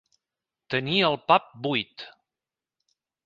Tenir 0.75 0.95
el 1.09 1.17
pap 1.31 1.45
buit. 1.67 2.07